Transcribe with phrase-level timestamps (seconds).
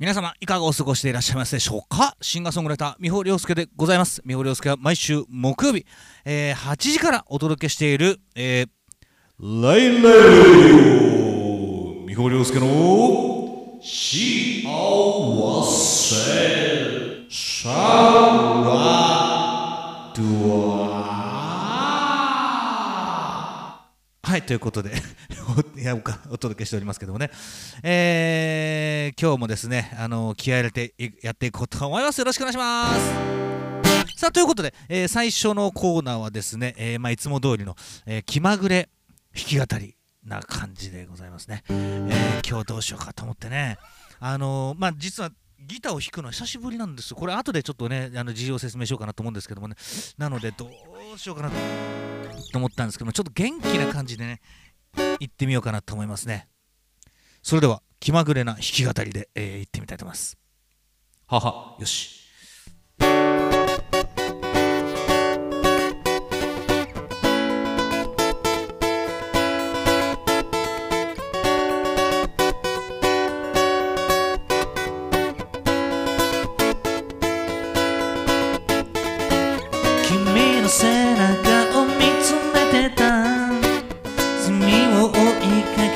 [0.00, 2.16] 皆様いかがお過ごしでいらっしゃいますでしょうか？
[2.22, 4.22] シンガーソングライター美穂亮介でございます。
[4.24, 5.84] 美穂亮介は毎週木曜日、
[6.24, 10.14] えー8時からお届けしている、えー、ラインライ
[12.04, 12.66] オ美穂亮介の
[13.82, 14.62] 幸
[15.70, 18.64] せシャワ
[20.16, 20.22] ド
[20.76, 20.79] ア
[24.30, 24.92] はいということで
[26.30, 27.32] おお届けしておりますけどもね、
[27.82, 32.20] えー今日もですねあの気合入れてやっていこうと思います。
[32.20, 32.94] よろしくお願いしま
[34.14, 34.20] す。
[34.20, 37.76] さあということで、えー最初のコーナーはですね、えーまあ、いつも通りの、
[38.06, 38.88] え気まぐれ
[39.34, 43.78] 弾き語りな感じでございますね、え今日どうしようかと思ってね。
[44.20, 47.16] あのまあ実はギターを弾くのは久しぶりなんですよ。
[47.16, 49.74] これ後でちょっとねあの事情を説明しようかなと思うんですけどもね。
[50.18, 50.70] なのでど
[51.12, 52.19] うしようかなと。
[52.52, 54.40] と思ったんですけどもちょっと元気な感じでね
[55.20, 56.48] 行ってみようかなと思いますね。
[57.42, 60.38] それでは気まぐれな弾き語りで、えー行ってみたいと思います。
[61.26, 62.20] ははよし。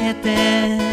[0.05, 0.83] けて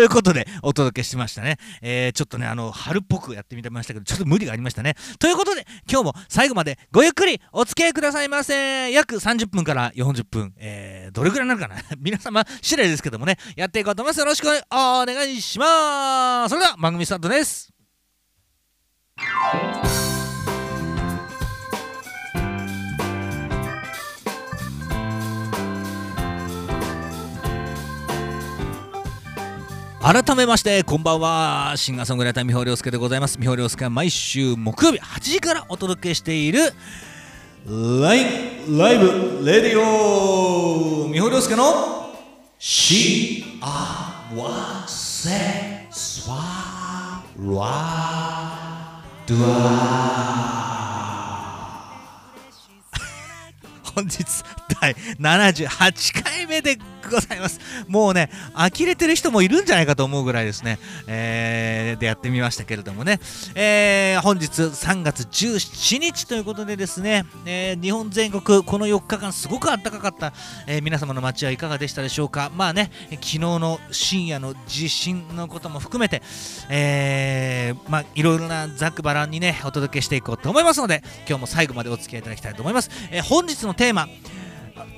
[0.00, 1.58] ということで、お届けしましたね。
[1.82, 4.94] えー、ちょっとね、あの、春っぽくやってみてましたけど、ちょっと無理がありましたね。
[5.18, 8.90] ということで、今日も最後までごゆっくりお付き合いくださいませ。
[8.92, 14.20] 約30分から40分、えー、どれぐらいになるかな 皆様、次第ですけどもね、やっていこうと思います。
[14.20, 16.48] よろしくお願いします。
[16.48, 17.70] それでは、番組スタートです。
[30.02, 31.74] 改めましてこんばんは。
[31.76, 33.36] シンガーソングライター三保亮介でございます。
[33.38, 36.72] 三保亮介は毎週木曜日8時からお届けしている
[37.66, 38.24] ライ
[38.66, 41.06] ンライブレディオ。
[41.12, 42.14] 三保亮介の
[42.58, 50.30] シアワセスワラドゥア
[53.94, 54.24] 本日
[54.80, 56.78] 第78回目で
[57.10, 57.60] ございます。
[57.88, 63.20] もうね、呆れてる人もいるんじゃないかと思うぐらいですね、えー、でやってみましたけれどもね、
[63.54, 70.32] えー、本日3月17日ということでですね、えー、日本全国この4日間すごく暖かかった、
[70.66, 72.50] え、皆様の街はいかがでしたでしょうか。
[72.54, 76.22] まあね、昨日の深夜の地震のことも含めて、
[76.68, 82.90] え、まあいろいろなざくばらんにね、お届けしていこうと思いますので、今日も最後までお付き合いいただきたいと思います。
[83.10, 84.06] え、本日のテーマ、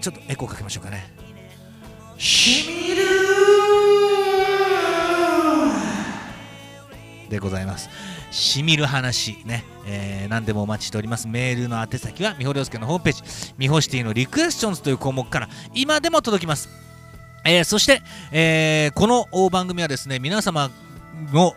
[0.01, 1.23] ちょっとエコーかけましょうかね
[2.23, 3.03] しみる
[7.29, 7.91] でございます。
[8.31, 11.27] しみる話ね、えー、何でもお待ちしております。
[11.27, 13.55] メールの宛先はみほりょうすけのホームページ。
[13.59, 16.69] みほシティのリクエスチョンズという項目から今でも届きます。
[17.45, 20.71] えー、そして、えー、この番組はですね皆様
[21.33, 21.55] の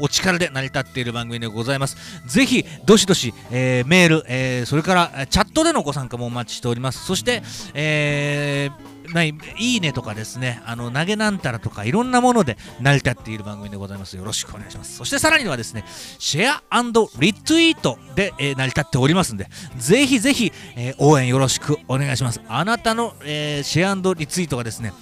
[0.00, 1.96] お力で成り立っている番組でございます。
[2.26, 7.04] ぜひ、どしどし、えー、メール、えー、それからチャットでのご参加もお待ちしております。
[7.04, 7.42] そして、
[7.74, 14.16] えーないいいねとかですね、あの投げなんたらとかいろんなもので成り立っている番組でございます。
[14.16, 14.96] よろしくお願いします。
[14.96, 15.84] そしてさらにはですね、
[16.18, 16.82] シェア
[17.18, 22.40] リツイートで、えー、成り立っておりますんで、ぜひぜひ、えー、応援よろしくお願いします。
[22.48, 24.92] あなたの、えー、シェアリツイートがですね、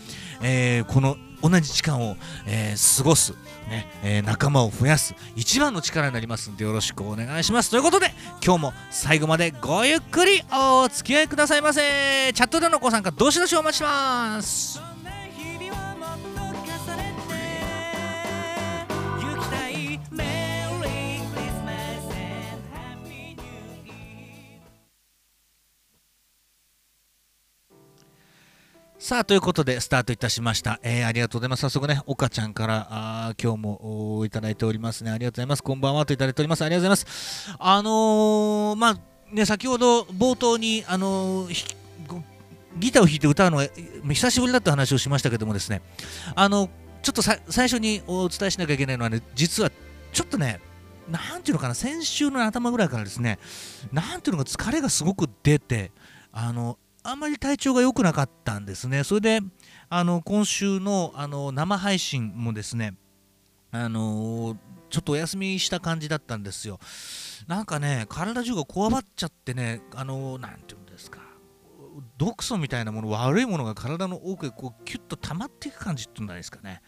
[0.43, 2.17] えー、この同じ時間を、
[2.47, 3.35] えー、過ごす、
[3.69, 7.71] ねえー、仲間を増やす一番の力になりますんでよろしくお願いします。
[7.71, 8.13] ということで
[8.45, 12.33] 今日も最後までごゆっくりお付き合いくださいませ。
[12.33, 14.98] チャットでのご参加どしどしお待ちします。
[29.09, 31.61] さあということでスタートいたしました、えー、ありがとうございます。
[31.61, 35.11] 早速ね岡ちゃんからあ今日もいただいておりますね。
[35.11, 35.63] ありがとうございます。
[35.63, 36.63] こんばんはといただいております。
[36.63, 37.57] ありがとうございます。
[37.59, 39.01] あのー、まあ
[39.33, 42.23] ね先ほど冒頭にあのー、
[42.79, 43.67] ギターを弾いて歌うのは
[44.11, 45.81] 久しぶりだって話をしましたけどもですね。
[46.35, 46.69] あの
[47.01, 49.71] ちょっと最初にお伝えしなきゃいけないのはね実は
[50.13, 50.61] ちょっとね
[51.11, 53.39] なんていうのかな先週の頭ぐらいからですね
[53.91, 55.93] なんていうのか疲れがすごく出て
[56.31, 56.79] あの
[57.09, 59.03] あんまり体調が良くなかったんですね。
[59.03, 59.41] それで
[59.89, 62.97] あの今週のあの生配信もですね
[63.71, 64.59] あの
[64.91, 66.79] ちょっとお休みした感じだったんですよ。
[67.47, 71.21] なんかね、体中がこわばっちゃってね、あのなんていうんですか、
[72.19, 76.83] 毒素みたいなもの、悪いものが体の奥へこうキュッと溜まっていく感じっていうんじゃないですかね。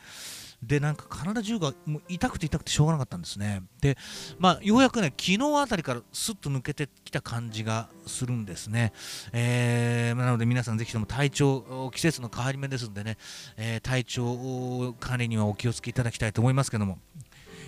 [0.63, 3.63] でなんか体中がもう痛くて痛くてしょうがなかったんですね。
[3.81, 3.97] で
[4.39, 8.93] まあようやくね昨日あたりからスッと抜けてきた感じがするんですね、
[9.33, 13.17] えー、なので皆さんぜひとも体調季節の変わり目ですんでね、
[13.57, 16.99] えー、体調管理にはお気をつけいただきたいと思いますけども。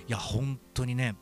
[0.09, 1.15] いや本当にね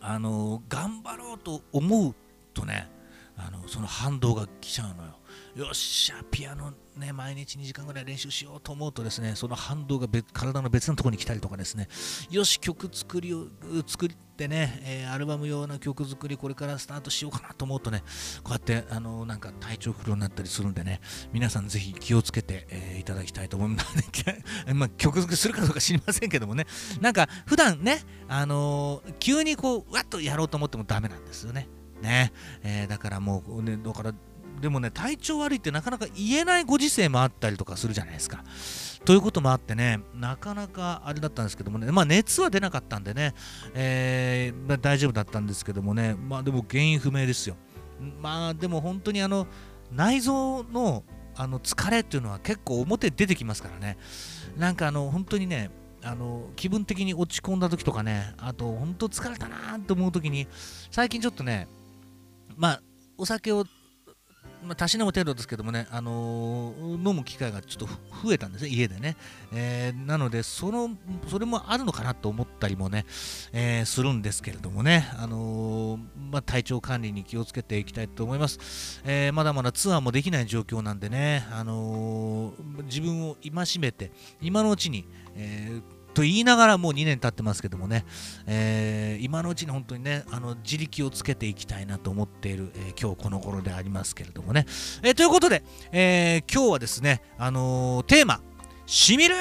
[0.00, 2.14] あの頑張ろうと思う
[2.52, 2.90] とね
[3.36, 5.18] あのその反動が来ちゃうのよ。
[5.54, 11.88] よっしゃピアノね、毎日2時間ぐらい練習しようと思うとですね、その反動が体の別のところに来たりとかですね、
[12.30, 13.46] よし、曲作りを
[13.86, 18.02] 作ってね、えー、アルバム用の曲作り、これからスタートしようかなと思うとね、
[18.42, 21.00] こうやってあのなんか体調不良になったりするんでね、
[21.32, 23.92] 皆さんぜひ気をつけて、えー、いただきたいと思います。
[24.74, 26.66] まあ、曲作りするかどうか知りませんけどもね、
[27.00, 31.68] なんか普段ね、あのー、急にこう、わっとやろうと思ってもダメなんですよね。
[32.02, 32.32] ね、
[32.62, 34.12] えー、だからもう、ね、だから
[34.62, 38.44] でもね体調悪いってなかなか言えないご時世もあったりとかするじゃないですか。
[39.04, 43.34] ということもあってね、なかなかあれだったんですけどもね、まあ熱は出なかったんでね、
[43.74, 47.56] えー、大丈夫だったんですけどもね、まあでも原因不明ですよ。
[48.20, 49.48] まあでも本当にあの
[49.90, 51.02] 内臓の
[51.34, 53.98] あの疲れっていうのは結構表出てきますからね、
[54.56, 55.72] なんかあの本当にね、
[56.04, 60.46] あの気分的に落ち込んだ時とかね、あと本当疲れたなと思う時に、
[60.92, 61.66] 最近ちょっとね、
[62.56, 62.82] まあ
[63.18, 63.64] お酒を
[64.64, 69.16] まあ、たしなむ程度ですけどもね、あのー、飲む機会がちょっと増えたんですね、家でね。
[69.52, 70.90] えー、なのでその、
[71.28, 73.04] それもあるのかなと思ったりもね、
[73.52, 75.98] えー、するんですけれどもね、あの
[76.30, 79.02] まあ、体調管理に気をつけていきたいと思います。
[79.04, 82.54] えまだまだツアーもできない状況なんでね、あの
[82.84, 88.04] 自分を戒めて、今のうちに、えーと言いながらもう2年経ってますけどもね、
[88.46, 94.66] えー、今のうちに本当にね、あの自力をつけていきたいなと思っている、えー、今日この頃でありますけれどもね。
[95.02, 98.40] えー、ということで、え今日はですね、あのテーマ、
[98.86, 99.34] しみる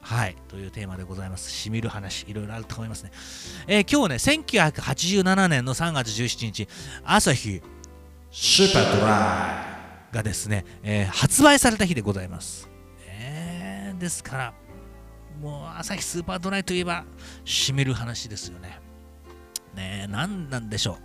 [0.00, 1.50] はい、というテーマでございます。
[1.50, 3.10] しみる話、いろいろあると思いますね。
[3.66, 6.68] え今日はね、1987年の3月17日、
[7.04, 7.60] 朝日
[8.30, 12.68] スーパードライがですね、え発売された日でございます。
[13.08, 14.65] えですから、
[15.40, 17.04] もう朝日スーパードライといえば、
[17.44, 18.80] しめる話ですよね。
[19.74, 20.96] ねえ、何なんでしょう。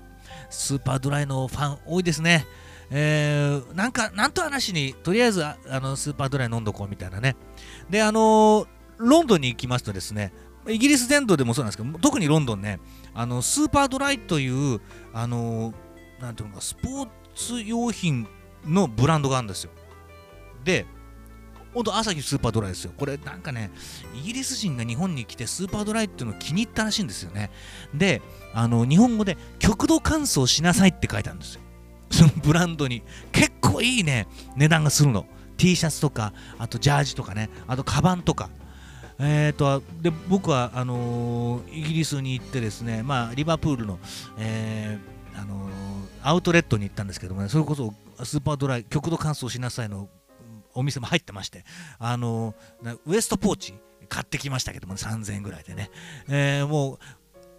[0.50, 2.46] スーパードライのファン多いですね。
[2.90, 7.36] えー、なんか、なんと話に、とりあえずあのスーパードライ飲んどこうみたいなね。
[7.90, 10.34] で、あのー、ロンドンに行きますとですね、
[10.68, 12.80] イギリス全土でもそうなんですけど、特にロンドンね、
[13.14, 14.82] あのスーパードライという、
[15.14, 18.28] あのー、なんていうのか、スポーツ用品
[18.66, 19.72] のブランドがあるんですよ。
[20.64, 20.86] で、
[21.74, 22.92] 本当朝日スーパードライですよ。
[22.98, 23.72] これなんかね、
[24.16, 27.50] イギリス人が日本に来てスーパードライっていうのを気に入ったらしいんですよね。
[27.94, 28.22] で、
[28.54, 31.62] あの日本語で極度乾燥しなさいって書いてあるんですよ。
[32.12, 33.04] そのブランドに。
[33.32, 35.26] 結構いいね、値段がするの。
[35.58, 38.50] T シャツとか、あとジャージとかね、あとカバンとか。
[39.24, 44.00] えーと、で僕はあのー、イギリスに行ってですね、まあ、リバプールの、
[44.40, 45.70] えーあのー、
[46.24, 50.10] アウトレットに行ったんですけどもね、それこそスーパードライ、極度乾燥しなさいの
[50.74, 51.64] お店も入ってまして、
[52.00, 52.56] あの
[53.06, 53.74] ウエストポーチ
[54.10, 55.90] 買ってきましたけども、3000円ぐらいでね、
[56.30, 57.00] えー、も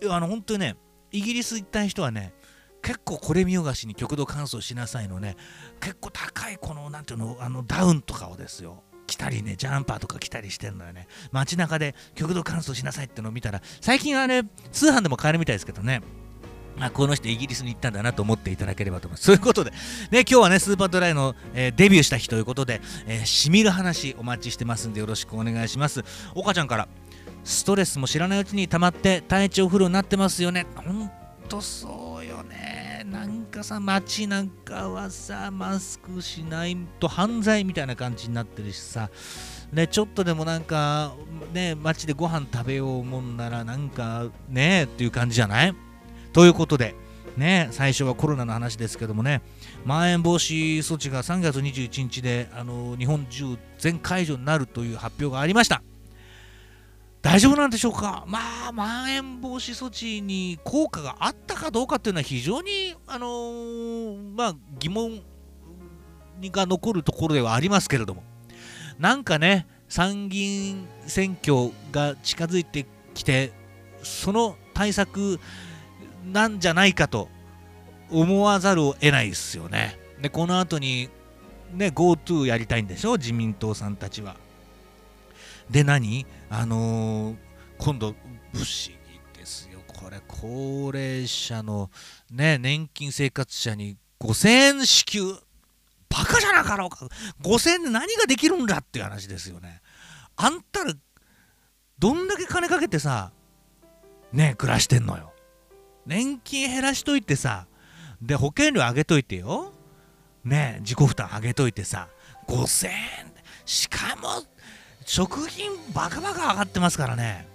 [0.02, 0.76] う、あの本当にね、
[1.10, 2.34] イギリス行った人はね、
[2.82, 5.36] 結構これ見よがしに極度乾燥しなさいのね、
[5.80, 11.06] 結構高いこの、なんていうの、あのダウンとかをですよ、着たりね、ジャンパーとか着たりしてるのよね。
[11.30, 16.02] 街中で極度乾燥しなさいってのを見たら、最近はね、通販でも買えるみたいですけどね、
[16.80, 19.24] あこの人イギリスに行ったんだなと思っていただければと思います。
[19.26, 19.70] そういうことで、
[20.10, 26.04] ね、今日はね、スーパードライの、えー、デビューした日ということで、えー、しみる話お待ちしてますんでよろしくお願いします。
[26.34, 26.88] 岡ちゃんから、
[27.44, 30.66] ストレスも知らないうちに溜まって体調不良になってますよね。
[30.76, 31.10] ほん
[31.48, 33.04] とそうよね。
[33.10, 39.10] なんかさ、街なんかはさ、マスクしないと犯罪みたいな感じになってるしさ、
[39.72, 41.14] ね、ちょっとでもなんか、
[41.52, 45.74] ね、街でご飯食べようもんなら、なんかね、っていう感じじゃない？
[46.32, 46.94] ということで、
[47.36, 49.42] ね、最初はコロナの話ですけどもね、
[49.84, 55.82] まん延防止措置が3月21日であの日本中全解除になるという発表がありました。
[57.22, 65.22] 大丈夫なんでしょうか、まあ、まん延防止措置に効果があったかどうかっていうのは非常に、あのー、まあ、疑問
[66.50, 68.24] が残るところではありますけれども、
[68.98, 73.52] なんかね、参議院選挙が近づいてきて、
[74.02, 75.38] その対策、
[76.24, 77.28] なんじゃないかと
[78.10, 79.98] 思わざるを得ないですよね。
[80.20, 81.08] で、この後に、
[81.72, 84.36] ね、GoTo やりたいんでしょ、自民党さんたちは。
[85.70, 86.26] で、何？
[86.50, 87.36] あのー、
[87.78, 88.12] 今度、
[88.52, 89.80] 不思議ですよ。
[89.86, 91.90] これ、高齢者の、
[92.30, 95.34] ね、年金生活者に5000円支給。
[96.10, 97.08] バカじゃなかろうか。
[97.42, 99.80] 5000円で何ができるんだっていう話ですよね。
[100.36, 100.92] あんたら、
[101.98, 103.32] どんだけ金かけてさ、
[104.32, 105.31] ね、暮らしてんのよ。
[106.06, 107.66] 年金減らしといてさ、
[108.20, 109.72] で、保険料上げといてよ。
[110.44, 112.08] ね自己負担上げといてさ、
[112.48, 112.94] 5000円。
[113.64, 114.44] しかも、
[115.04, 117.46] 食品バカバカ上がってますからね。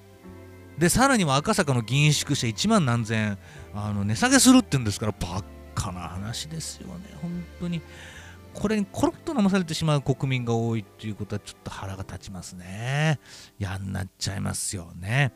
[0.78, 3.38] で、さらには赤坂の議員宿舎1万何千
[3.74, 7.06] あの値下げするって言うんですから、ばっかな話ですよね。
[7.22, 7.82] 本当に。
[8.54, 13.20] これにコロッと飲まされてしまう国民が多いということはちょっと腹が立ちますね。
[13.60, 15.32] 嫌になっちゃいますよね。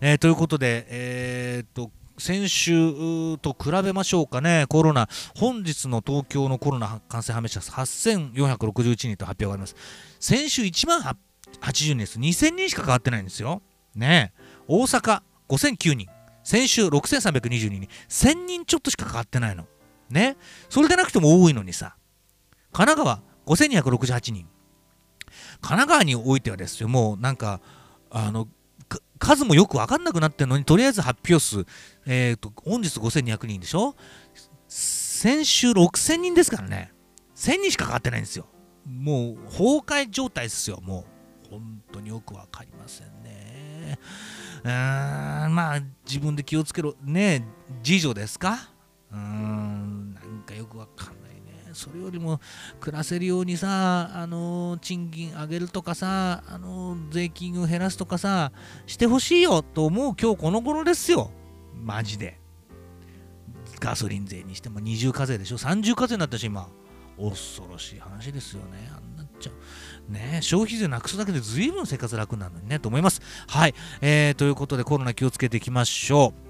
[0.00, 9.74] えー、ということで、えー、っと、先週と比べましょうかね、コロナ、本日の東京のコロナ感染判明者8461人と発表があります。
[10.20, 12.18] 先週1万80人です。
[12.18, 13.62] 2000人しか変わってないんですよ。
[13.94, 14.32] ね
[14.68, 16.08] 大阪5009人、
[16.42, 19.66] 先週6322人、1000人ちょっとしか変わってないの。
[20.10, 20.36] ね
[20.68, 21.96] それでなくても多いのにさ、
[22.72, 24.48] 神奈川5268人。
[25.60, 27.60] 神奈川においてはですよ、もうなんか、
[28.10, 28.48] あの、
[29.18, 31.66] 数もよく分かんなくなってるのに、とりあえず発表数、
[32.06, 33.94] えーと、本日5200人でしょ？
[34.68, 36.92] 先週6000人ですからね。
[37.36, 38.46] 1000人しかかかってないんですよ。
[38.86, 40.80] もう崩壊状態ですよ。
[40.82, 41.06] も
[41.46, 43.98] う本当によく分かりませんね。
[44.64, 46.94] うーん、まあ自分で気をつけろ。
[47.02, 47.44] ね
[47.82, 48.70] 次女ですか？
[49.10, 51.13] うーん、なんかよくわかん
[51.74, 52.40] それよりも
[52.80, 58.52] 暮らせるようにさ、あの賃金上げるとかさ、あの税金を減らすとかさ、
[58.86, 61.30] してほしいよと思う今日この頃ですよ。
[61.74, 62.40] マジで。
[63.80, 66.68] ガソリン税にしても二重課税でしょ ?30 課税になったし、今。
[67.16, 68.90] 恐ろしい話ですよね。
[68.90, 70.12] あんなっちゃう。
[70.12, 73.20] ね消費税なくすだけで随分生活楽なのにね、と思います。
[73.46, 73.74] はい。
[74.00, 76.43] えー、ということでコロナ気をつけていきましょう。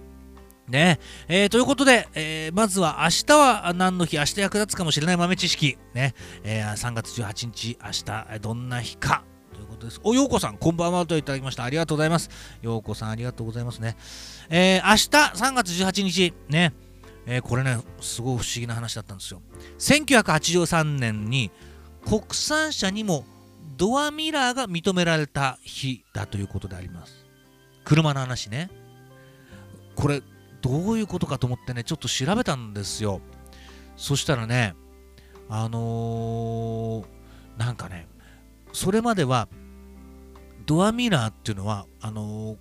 [0.69, 5.77] ねえー、ということで、えー、まずは明日は何の日、明日役立つかもしれない豆知識。
[5.93, 9.25] ね、えー、3月18日、明日どんな日か。
[9.53, 10.01] ということです。
[10.03, 11.65] お、ようこさん、こんばんはといただきました。
[11.65, 12.31] ありがとうございます。
[12.63, 13.97] ようこさん、ありがとうございますね。
[14.49, 16.73] えー、明日3月18日、ね、
[17.27, 19.43] え、これね、すごい不思議な話だったんですよ。
[19.79, 21.51] 1983年に
[22.07, 23.25] 国産車にも
[23.77, 27.25] ドアミラーが認められた日だということであります。
[27.85, 28.71] 車の話ね。
[29.95, 30.23] これ、
[30.65, 33.21] どういうことかと思ってね、ちょっと調べたんですよ。
[33.97, 34.75] そしたらね、
[35.51, 37.05] あのー、
[37.59, 38.09] なんかね、
[38.73, 39.49] それまでは
[40.65, 42.57] ドアミラーっていうのは、あの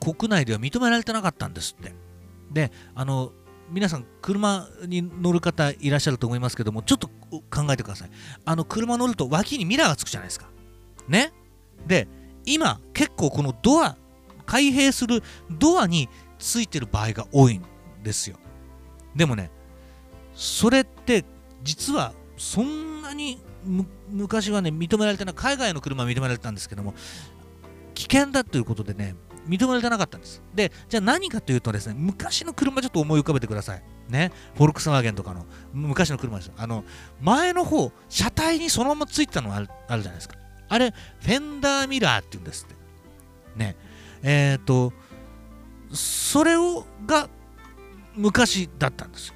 [0.00, 1.94] ー、国内では認められてなかったんですって。
[2.50, 3.32] であの
[3.70, 8.10] 皆さん車に乗る方いらっしゃると思いますけどもちょっと考えてください
[8.44, 10.46] あの車乗ると脇にミラーがつくじゃないですか
[11.08, 11.32] ね
[11.86, 12.06] で
[12.44, 13.96] 今結構このドア
[14.46, 17.62] 開閉するドアについてる場合が多いん
[18.02, 18.36] ですよ
[19.14, 19.50] でもね
[20.34, 21.24] それって
[21.62, 23.40] 実はそんなに
[24.10, 26.94] 昔はね認められてない海外の車は認められてたんですけども
[27.94, 29.16] 危険だということでね
[29.48, 30.42] 認められてなかったんです。
[30.54, 33.82] で、じゃあ何かというとですね、昔の車ちょっと思い浮かべてください。
[34.08, 36.54] ね、フォルクスワーゲンとかの昔の車ですよ。
[36.56, 36.84] あの、
[37.20, 40.36] 前の方、車体にそのままついてたのがあるあるじゃないですか。
[40.68, 42.74] あれ、フェンダーミラーって言うんですって。
[43.56, 43.76] ね。
[44.22, 44.92] えっ、ー、と、
[45.92, 47.28] それをが
[48.16, 49.34] 昔だったんですよ。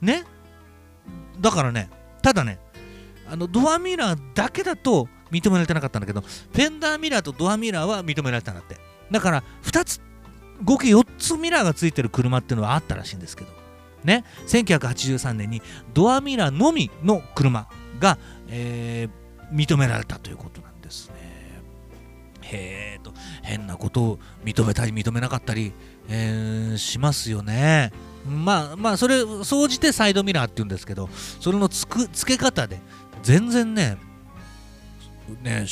[0.00, 0.24] ね？
[1.40, 1.90] だからね、
[2.22, 2.58] ただね、
[3.28, 8.76] あのドアミラーだけだと認められてなかったんだけど、フェンダーミラーとドアミラーは認められたんだって。
[9.10, 10.00] だから、2つ、
[10.64, 13.50] 合計4つミラーがついてる車っていうのはあったらしいんですけど、
[14.04, 21.25] ね、1983年にドアミラーのみの車が、えー、認められたということなんですね。
[22.52, 25.72] へえと、変なことを認めたり認めなかったり、
[26.08, 27.92] えー、しますよね。
[28.26, 31.08] まあまあ、それ、総じてサイドミラーって言うんですけど、
[31.40, 32.80] それのつく付け方で
[33.22, 33.96] 全然ね、
[35.42, 35.66] ね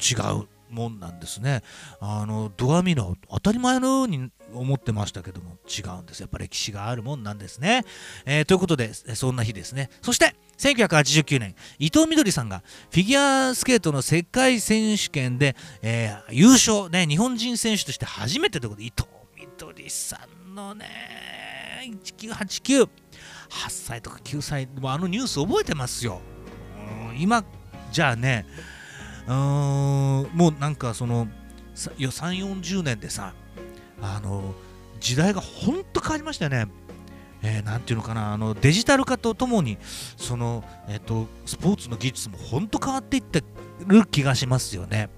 [0.00, 1.62] 違うもんなんですね。
[2.00, 6.20] あのドアミラー当たり前のように思ってましたけども違うんです。
[6.20, 7.84] やっぱ歴史があるもんなんですね。
[8.24, 9.90] えー、ということでそんな日ですね。
[10.02, 20.20] そして1989年伊藤みどりさんがフィギュアスケートの世界選手権で、えー、優勝ね日本人選手として初めてということで伊藤みどりさ
[20.50, 20.86] んのね
[22.08, 22.88] 1989 8
[23.68, 26.20] 歳とか9歳もあのニュース覚えてますよ。
[27.18, 27.44] 今
[27.90, 28.46] じゃあね
[29.26, 31.26] うんもうなんかその
[31.74, 33.32] 3 4 0年でさ
[34.00, 34.54] あの
[35.00, 36.66] 時代がほんと変わりましたよね。
[37.42, 39.78] えー、ていうのかなあのデジタル化とともに
[40.16, 43.42] その、えーと、スポーツの技術も本当変わっていって
[43.86, 45.08] る気がしますよね。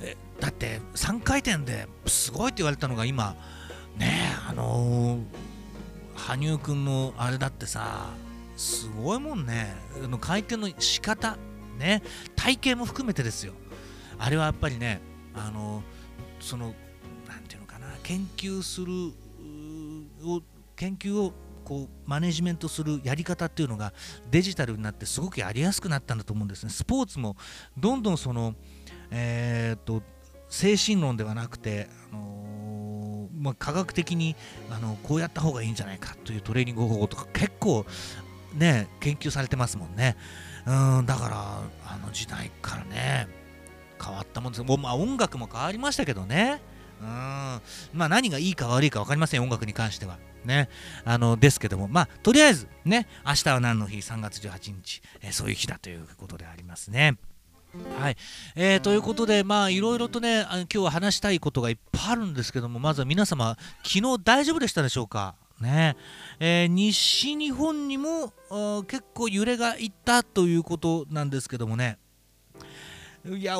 [0.00, 3.36] えだって3回転ですごいって言われたのが今
[3.96, 5.22] ねあのー、
[6.14, 8.10] 羽生君のあれだってさ
[8.56, 11.36] すごいもんねあの回転の仕方
[11.78, 12.02] ね
[12.34, 13.52] 体型も含めてですよ
[14.18, 15.00] あれはやっぱりね
[15.34, 15.82] あの
[16.40, 16.74] その
[17.28, 19.12] 何ていうのかな研究する
[20.24, 20.42] を
[20.78, 21.32] 研究を
[21.64, 23.92] こうマネジメントするやり方っていうのが
[24.30, 26.70] デジタルになってすごくやりやすくなったんだと思うんですね。
[26.70, 27.36] スポーツも
[27.76, 28.54] どんどんその
[29.10, 30.02] えー、っと
[30.48, 34.34] 精神論ではなくて、あのー、まあ、科学的に
[34.70, 37.84] あのこうやった方がいいんじゃないかというトレーニング方法とか結構
[38.54, 40.16] ね研究されてますもんね。
[40.66, 43.28] うんだからあの時代からね
[44.02, 44.62] 変わったもんです。
[44.62, 46.62] もう、まあ、音楽も変わりましたけどね。
[47.00, 47.06] うん。
[47.06, 47.60] ま
[48.06, 50.18] あ何がいいか悪いか分かりません音楽に関しては。
[50.44, 50.68] ね。
[51.04, 51.88] あのですけども。
[51.88, 57.16] まあとりあえずね明日は何の日？3月18日、え、そういう日だということでありますね。
[58.00, 58.16] はい、
[58.56, 65.34] えー、ということで、まあ、いろいろとね、今日は話したいことがいっぱいあるんですけども、まずは皆様、昨日大丈夫でしたでしょうか？
[65.60, 65.96] ね。
[66.40, 68.32] えー、西日本にも
[68.86, 71.98] 結構揺れがいったということなんですけどもね。
[73.26, 73.58] いや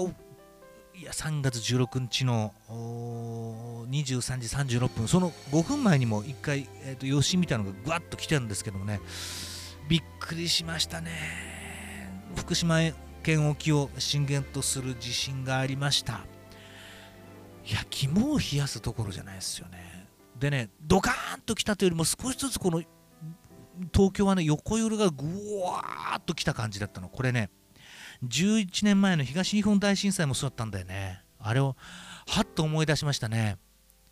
[1.00, 5.06] いや3月16日の23時36分。
[5.06, 9.00] その5分前にも1回、えーと、余震みたいなのがぐわっと来てるんですけどもね。
[9.88, 12.10] びっくりしましたね。
[12.34, 12.80] 福島
[13.22, 16.24] 県沖を震源とする地震がありました。
[17.64, 20.08] いや肝を冷やすところじゃないですよね。
[20.36, 22.82] でねドカーンと来たというよりも少しずつこの
[23.94, 25.24] 東京はね横揺れがぐ
[25.60, 27.08] わーっと来た感じだったの。
[27.08, 27.50] これね
[28.26, 31.22] 11年前の東日本大震災もそうだったんだよね。
[31.38, 31.76] あれを
[32.26, 33.58] はっと思い出しましたね。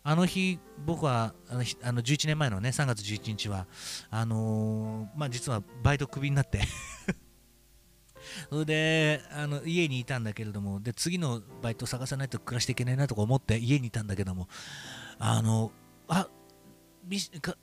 [0.03, 3.67] あの日僕はあのあの11年前のね3月11日は
[4.09, 6.61] あの、まあ実はバイトクビになって。
[8.49, 14.49] それであの家にいたんだけれどもで次のバイト探さないと暮らしていけないなとか思って家にいたんだけども
[15.17, 15.71] あの
[16.09, 16.27] あ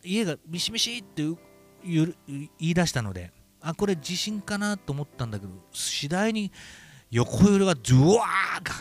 [0.02, 1.22] 家がミシミシって
[1.85, 2.14] 言
[2.59, 3.33] い出したので
[3.64, 6.53] あこれ地震かなと思ったんだけど次第に
[7.11, 8.18] 横揺れがドゥワー
[8.62, 8.72] ガ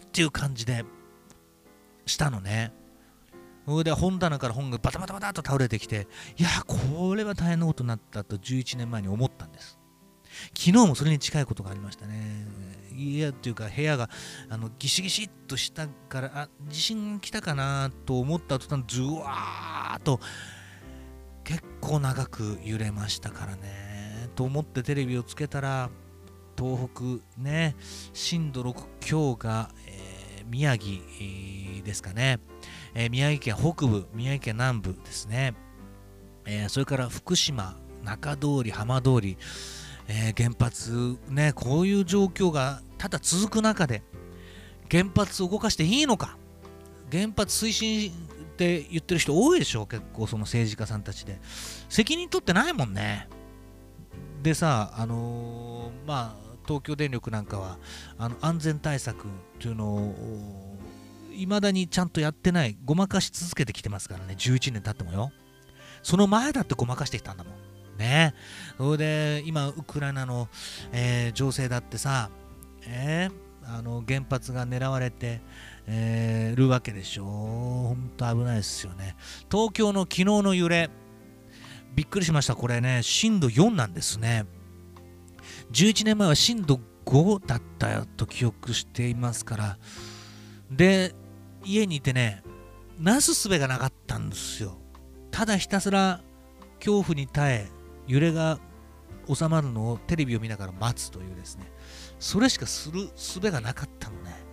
[0.00, 0.84] ーっていう感じで
[2.06, 2.72] したのね。
[3.66, 9.78] それで本棚から本がバタバタバタと倒れてきていやこれは大変なことになったと11年前に思ったんです。
[10.48, 12.46] 昨日もそれに近いことがありましたね。
[12.96, 14.10] 家っていうか部屋が
[14.48, 20.20] あのギシギシっとしたからあ地震来たかなと思った途端ズワーッと
[21.44, 23.83] 結構長く揺れましたからね。
[24.34, 25.90] と思ってテレビをつけたら
[26.56, 27.76] 東北ね
[28.12, 31.02] 震度6強が、えー、宮城、
[31.84, 32.40] ですかね、
[32.94, 35.54] えー、宮城県北部宮城県南部ですね、
[36.46, 39.36] えそれから福島中通り浜通り
[40.06, 44.02] えー、原発ねこういう状況がただ続く中で
[44.90, 46.36] 原発を動かしていいのか。
[47.10, 48.12] 原発推進っ
[48.56, 49.86] て言ってる人多いでしょう。
[49.86, 51.38] 結構その政治家さんたちで。
[51.88, 53.28] 責任取ってないもんね。
[54.44, 57.78] でさあのー、まあ東京電力なんかは
[58.18, 60.76] あの安全対策っていうのを
[61.32, 65.32] いまだにちゃんとやってないごまかし続けてきてますからね11年経ってもよ。
[66.02, 67.98] その前だってごまかしてきたんだもん。
[67.98, 68.34] ね。
[68.76, 70.48] それで今ウクライナの、
[70.92, 72.28] えー、情勢だってさ、
[72.86, 75.40] えー、あの原発が狙われて、
[75.86, 77.24] えー、るわけでしょ。
[77.24, 79.16] 本当危ないですよね。
[79.50, 80.90] 東京の昨日の揺れ。
[81.94, 82.56] びっくりしました。
[82.56, 84.46] これね震度4なんですね。
[85.72, 89.78] 11年前は震度5だったよと記憶していますから。
[90.70, 91.14] で
[91.64, 92.42] 家にいてね
[92.98, 94.78] なすすべがなかったんですよ。
[95.30, 96.20] ただひたすら
[96.78, 97.68] 恐怖に耐え
[98.06, 98.58] 揺れが
[99.32, 101.70] 収まるのをテレビを見ながら待つというですね。
[102.18, 104.44] それしかする術がなかったのね。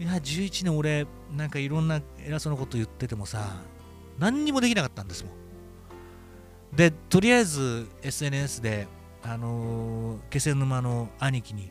[0.00, 3.62] いや11年俺なんかいろんな偉そうなこと言っててもさ
[4.18, 5.41] 何にもできなかったんですもん。
[6.74, 8.86] でとりあえず SNS で
[9.22, 11.70] あのー、気仙沼の兄貴に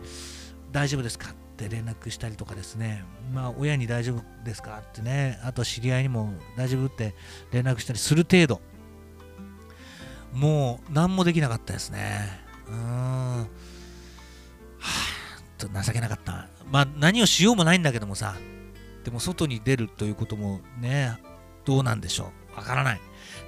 [0.72, 7.14] 大丈夫ですかって連絡したりとかですねまあ親に大丈夫ですかってねあと知り合いにも大丈夫って
[7.52, 8.62] 連絡したりする程度
[10.34, 12.22] もう何もできなかったですね。
[12.68, 13.40] うーん。
[13.40, 16.48] はぁ、と情けなかった。
[16.72, 18.36] まあ何をしようもないんだけどもさ、
[19.04, 21.18] でも外に出るということもね、
[21.66, 22.58] どうなんでしょう。
[22.58, 23.02] わからない。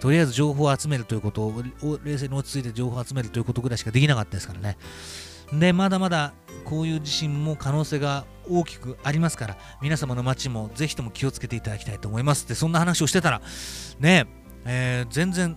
[0.03, 1.63] とりあえず情報を集めるということを、
[2.03, 4.77] 冷静に落ち着いて情報を集めるということぐらいしかできなかったですからね。
[5.53, 6.33] で、まだまだ
[6.65, 12.45] こういう地震も可能性が大きくありますから、皆様の街もぜひとも気をつけていただきたいと思います。
[12.49, 13.41] で、そんな話をしてたら、
[14.01, 14.27] ね
[14.65, 15.55] えー、全然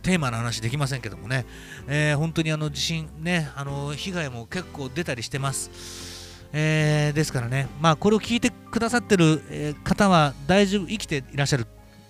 [0.00, 1.44] テーマの話できませんけどもね、
[1.88, 6.44] えー、本当にあの地震ね、あの被害も結構出たりしてます。
[6.52, 11.66] えー、ですからね、まあ、これを聞いてくださってる、方は大丈夫、生きていらっしゃる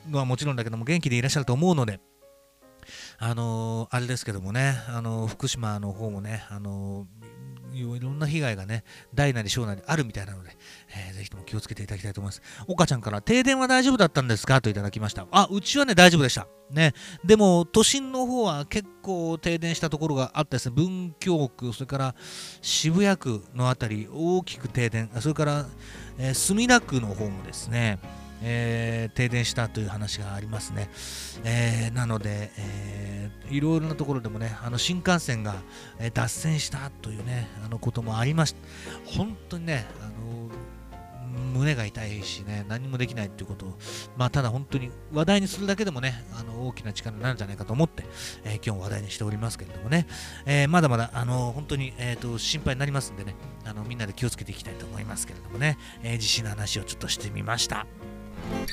[0.08, 2.00] のはもちろんだけども、元気でいらっしゃると思うので、
[3.18, 7.06] あのー、あれですけどもね、あのー、福島の方もね、あの
[7.72, 10.56] いろんな被害がね、大なり小なりあるみたいなので、
[11.08, 12.40] えー、ぜひとも気をつけていただきたいと思います。
[12.68, 14.62] 岡ちゃんから、停電は大丈夫だったんですか？
[14.62, 15.26] といただきました。
[15.30, 16.46] あ、うちはね、大丈夫でした。
[16.70, 16.94] ね。
[17.22, 20.74] でも、都心の方は結構停電したところがあったですね。
[20.74, 22.14] 文京区、それから
[22.62, 25.66] 渋谷区のあたり、大きく停電、それから、
[26.18, 27.98] え、墨田区の方もですね、
[28.42, 30.88] えー、停電したという話がありますね。
[31.44, 35.54] えー、なので、えー、いろいろなところでもね、あの新幹線が、
[35.98, 38.58] え脱線したというね、あのこともありました。
[39.04, 40.36] 本当にね、あの
[41.56, 43.78] 胸が痛いしね、何もできないということを、
[44.16, 48.04] まあ、ただ本当に話題にするだけでもね、あの大きな力になるんじゃないかと思って、
[48.44, 50.06] え今日話題にしておりますけれどもね、
[50.44, 57.86] えまだまだあの本当に、えーと、心配になりますんでねあの、みんなで気をつけていきたいと思いますけれどもね、え地震の話をちょっとしてみました。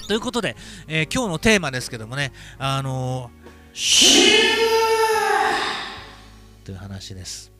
[0.07, 0.55] ということで、
[0.87, 4.45] えー、今日のテーマですけどもね、あのー、
[6.65, 7.51] という話です。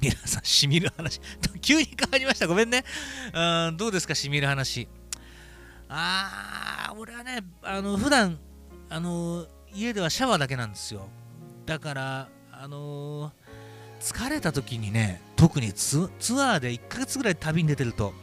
[0.00, 1.20] 皆さん、しみる話。
[1.60, 2.46] 急に変わりました。
[2.46, 2.84] ごめんね。
[3.32, 4.88] あどうですか、しみる話。
[5.88, 8.38] あー、俺はね、あの普段
[8.88, 11.08] あのー、家ではシャワーだけなんですよ。
[11.66, 13.32] だから、あのー、
[14.00, 18.14] 疲れた時にね、特にツアーで1ヶ月ぐらい旅に出てると、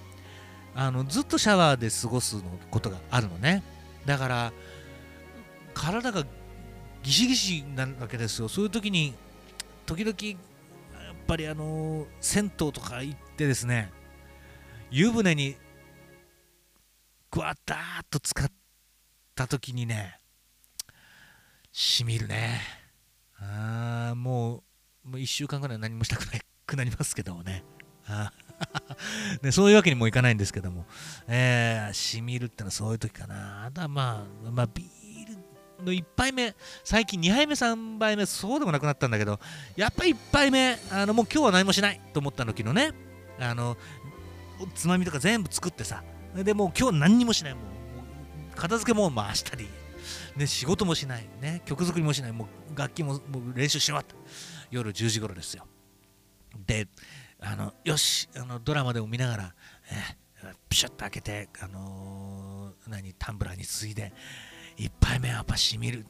[0.75, 3.63] あのずっとシャワーで過ごすのことがあるのね。
[4.05, 4.53] だから
[5.73, 6.25] 体が
[7.03, 8.47] ギシギシなわけですよ。
[8.47, 9.13] そういう時に
[9.85, 10.15] 時々
[11.05, 13.91] やっぱりあの銭湯とか行ってですね
[14.89, 15.55] 湯船に
[17.29, 18.47] ぐわったーっと使っ
[19.35, 20.19] た時にね
[21.71, 22.59] しみるね。
[23.39, 24.63] ああも
[25.05, 27.63] うもう1週間ぐらい何もしたくなくなりますけどもね。
[28.07, 28.31] あ
[29.41, 30.85] ね、そういうわけにもいかないんですけども、
[31.27, 33.65] えー、しみるってのはそういう時かな。
[33.65, 35.27] あとはまあ、まあ、ビー
[35.79, 39.39] ルの1杯目、最近2杯目、3杯目、そうでもなくなったんだけど、
[39.75, 42.91] やっぱり1杯目、あのもう今日は何もしないと思った時のね、
[43.39, 43.77] あの、
[44.75, 46.03] つまみとか全部作ってさ、
[46.35, 49.67] でもう今日何にもしない、もう片付けも回したり、
[50.35, 54.15] ね、仕事もしない、ね、曲作りもしない、もう楽器ももう練習し終わった。
[54.69, 55.65] 夜10時頃ですよ。
[56.65, 56.87] で、
[57.41, 59.55] あのよしあのドラマでも見ながら、
[60.41, 64.13] えー、ピシュッと開けて、あのー、何タンブラーについで
[64.77, 66.05] 1杯目はやっぱしみる。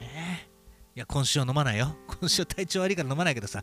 [0.00, 0.48] ね
[0.94, 1.96] いや今週は飲まないよ。
[2.20, 3.62] 今週は体調悪いから飲まないけどさ。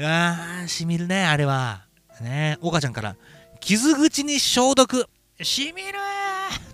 [0.00, 1.86] あしみるねあれは。
[2.20, 3.16] ね岡ちゃんから
[3.60, 5.08] 傷口に消毒。
[5.40, 5.98] しみる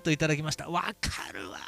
[0.03, 0.71] といただきました。
[0.71, 1.59] わかるわ。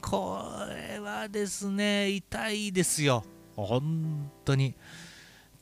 [0.00, 3.24] これはですね痛いですよ。
[3.56, 4.74] 本当に。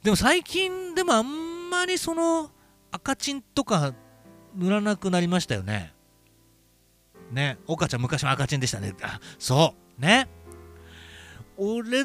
[0.06, 2.48] でも最近でもあんまりその
[2.92, 3.92] 赤チンとか
[4.54, 5.94] 塗らなくなりましたよね。
[7.32, 8.94] ね、岡ちゃん昔も赤チンでしたね。
[9.02, 10.28] あそうね。
[11.56, 12.04] 俺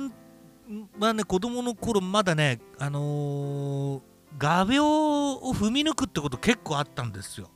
[1.00, 4.02] はね子供の頃まだねあのー、
[4.40, 7.52] 画鋲を踏み抜くってこと結構あったんですよ。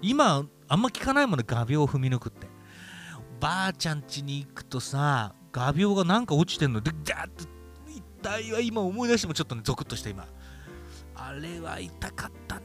[0.00, 2.46] 今あんま聞かないもんね画鋲を踏み抜くって。
[3.40, 7.53] ばあちゃん家に行くとさ画鋲がなんか落ちてんのでガーッと
[8.24, 10.26] 体は今思い出してもちょっとねゾクッとして今。
[11.14, 12.62] あれは痛かったね。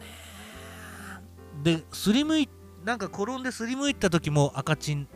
[1.62, 2.50] ですりむい
[2.86, 5.08] なんか転んですりむいた時も赤チン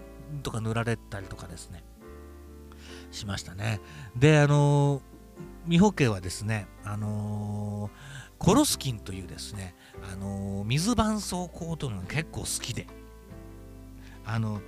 [0.43, 1.83] とか塗られたりとかですね。
[3.11, 3.79] しましたね。
[4.15, 5.01] であのー、
[5.67, 9.75] 美保家はですねあのー、コロスキンというですね
[10.11, 12.87] あのー、水絆創膏というのが結構好きで
[14.25, 14.61] あの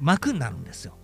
[0.00, 0.94] 膜になるんですよ。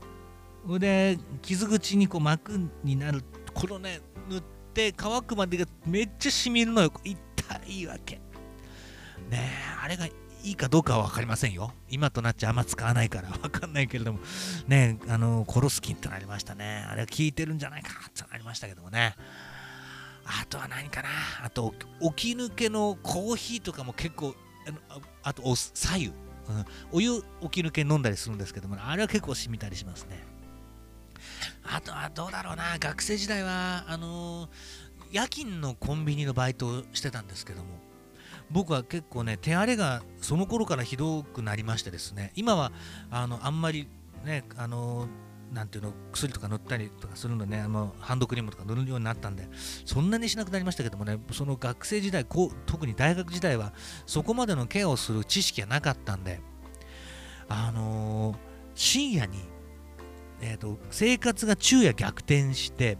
[0.79, 3.23] で傷口にこう膜になる
[3.55, 4.43] このね塗っ
[4.75, 6.93] て乾くまでがめっちゃしみるのよ。
[7.05, 7.17] 痛
[7.69, 8.17] いわけ。
[8.17, 8.21] ね
[9.33, 9.41] え
[9.83, 10.13] あれがい
[10.45, 11.73] いかどうかは分かりませんよ。
[11.89, 13.31] 今となっちゃあんま使わないから。
[13.31, 14.19] 分かんないけれども。
[14.67, 16.85] ねあのコロスキンってのありましたね。
[16.89, 19.15] あれは効いてるんじゃないかってありましたけどもね。
[20.27, 21.09] あとは何かな。
[21.43, 21.75] あと
[22.17, 24.35] 起き抜けのコーヒーとかも結構
[24.67, 24.79] あの
[25.23, 26.15] あとお左右、うん、
[26.93, 30.34] お湯起き抜け飲んだりするんですけども、あれは結構しみたりしますね。
[31.63, 34.49] あとはどうだろうな、学生時代は、あのー、
[35.13, 37.81] 夜勤のコンビニのバイトをしてたんですけども、
[38.51, 42.73] 僕は結構ね、手荒れがその頃からひどくなりましてですね、今は
[43.11, 43.89] あのあんまり
[44.25, 45.09] ね、あのー、
[45.55, 49.49] なんていうの薬とか塗ったりとかするのねあのハンドクリームとか塗るようになったんで
[49.85, 53.73] そんなにしなくなりましたけどもねその学生時代こう特に大学時代は
[54.05, 56.41] そこまでのケアをする知識がなかったんで
[57.49, 58.37] あのー、
[58.75, 59.39] 深夜に
[60.47, 62.99] えーと、生活が昼夜逆転して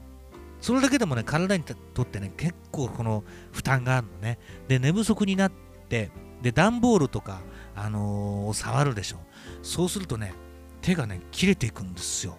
[0.63, 4.39] それだけでもね体にとってね結構この負担があるのね。
[4.67, 5.53] で寝不足になっ
[5.91, 7.43] てで段ボールとか、
[7.77, 9.19] あのー、触るでしょ。
[9.63, 10.33] そうするとね
[10.81, 12.39] 手がね切れていくんですよ、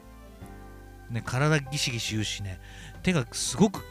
[1.12, 2.60] ね、体ギシギシ言うしね
[3.04, 3.86] 手がすごく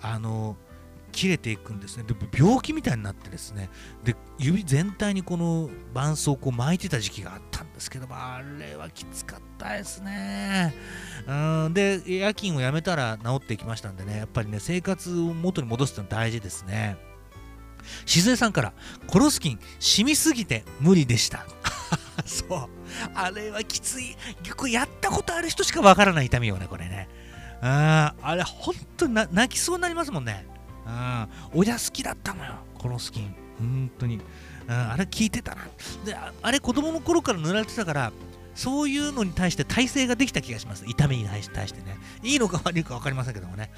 [0.00, 0.71] あのー
[1.12, 2.04] 切れていくんですね。
[2.04, 3.70] で病気みたいになってですね、
[4.02, 10.74] で指全体にこの絆創膏を巻いてた時期があったんですけども、あれはきつかったですね。
[11.26, 11.32] う
[11.68, 16.96] んで、夜勤を辞めたら治っていきましたんでね、やっぱりね、生活を元に戻すってのは大事ですね。
[18.06, 18.72] 静江さんから、
[19.06, 21.46] コロスキン、染みすぎて無理でした。
[22.24, 22.68] そう。
[23.14, 24.16] あれはきつい。
[24.56, 27.08] これやったことある人しかわからない痛みよね、これね。
[27.60, 30.46] ああれ、本当に泣きそうになりますもんね。
[30.86, 33.34] あ親好きだったのよこのスキン。
[33.58, 34.20] 本当に。
[34.68, 35.62] あれ聞いてたな。
[36.04, 38.12] であれ子供の頃から塗られてたから
[38.54, 40.84] そういうのに対して耐性ができた気がします。
[40.86, 41.96] 痛みに対してね。
[42.22, 43.70] いいのか悪いか分かりませんけどもね。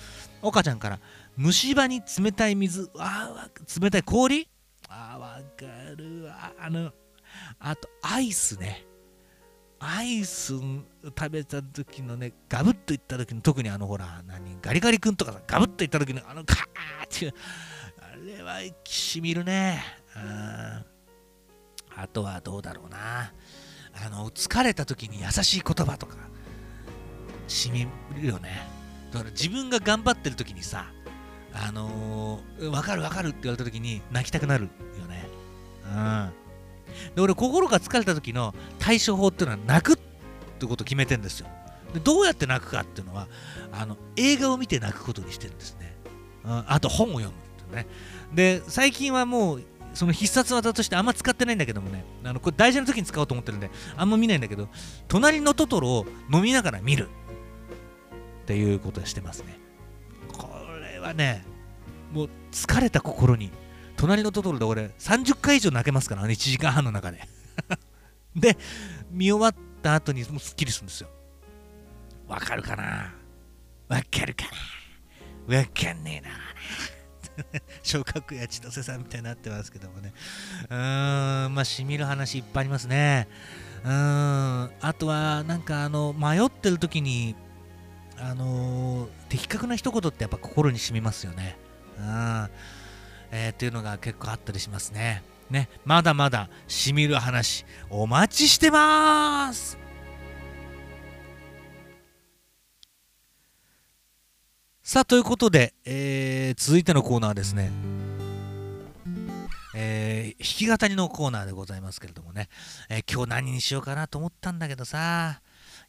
[0.43, 1.01] 岡ちゃんから
[1.37, 3.49] 虫歯に冷たい水あ
[3.81, 4.49] 冷たい氷？
[4.88, 6.53] あ分かるわ。
[6.59, 6.93] あの
[7.59, 8.87] あとアイスね。
[9.87, 16.64] アイス食べた時のね、ガブッといった時の、特にあのほら、何、ガリガリ君とかさ、ガブッといった時の、あのカーっ
[17.11, 17.35] ていう、
[18.01, 19.85] あれはしみるね。
[20.14, 23.33] あとはどうだろうな。
[24.07, 26.16] あの、疲れた時に優しい言葉とか、
[27.47, 28.66] しみるよね。
[29.12, 30.87] だから自分が頑張ってる時にさ、
[31.53, 35.29] あのー、分かる分かるって言われた時に泣きたくなるよね。
[35.85, 36.43] うん。
[37.14, 39.96] で俺心が疲れた時の対処法っていうのは泣くっ
[40.59, 41.48] てことを決めてんですよ。
[41.92, 43.28] でどうやって泣くかっていうのは
[43.72, 45.96] あの映画を見て泣くことにしてるんですね、
[46.44, 47.87] うん、あと本を読むってね。
[48.35, 49.62] で最近はもう
[49.94, 54.68] その必殺技としてあんま使ってないんだけどもねあのこれ大事な時に使おうと思ってるんであんま見ないんだけど
[55.07, 57.09] 隣のトトロを飲みながら見る
[58.42, 59.59] っていうことをしてますね。
[60.28, 60.48] こ
[60.83, 61.44] れはね
[62.12, 63.50] もう疲れた心に
[63.96, 67.26] 隣のトトロで俺30回以上泣けますからね1時間半の中で。
[68.35, 68.57] で
[69.11, 71.09] 見終わった後にもうすっきりするんですよ。
[72.26, 73.14] わかるかな？
[73.88, 74.44] わかるか
[75.48, 75.59] な？
[75.59, 76.30] わかんねえな。
[77.83, 80.12] 昇格や千歳さんみたいになってますけどもね。
[80.68, 83.28] うーんまあしみる話いっぱいありますね。
[83.85, 87.37] うーんあとはなんかあの迷ってる時に
[88.16, 91.57] あのー、的確な一言ってやっぱ心に染みますよね。
[91.98, 92.50] うん。
[93.37, 95.25] えー、っていうのが結構あったりしますね。
[95.51, 99.77] ねまだまだしみる話お待ちしてます。
[104.83, 107.73] さあということで、えー、続いてのコーナーですね、
[109.75, 112.49] えー、弾き語りのコーナーでございますけれどもね、
[112.88, 115.40] えー、今日何にしようかなと思ったんだけどさ。